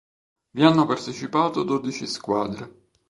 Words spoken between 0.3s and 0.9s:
Vi hanno